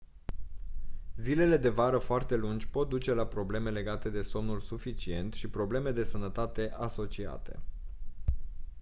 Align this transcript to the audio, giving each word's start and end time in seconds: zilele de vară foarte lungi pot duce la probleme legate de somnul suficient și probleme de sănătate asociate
zilele 1.15 1.57
de 1.57 1.69
vară 1.69 1.97
foarte 1.97 2.35
lungi 2.35 2.67
pot 2.67 2.89
duce 2.89 3.13
la 3.13 3.25
probleme 3.25 3.69
legate 3.69 4.09
de 4.09 4.21
somnul 4.21 4.59
suficient 4.59 5.33
și 5.33 5.49
probleme 5.49 5.91
de 5.91 6.03
sănătate 6.03 6.71
asociate 6.77 7.59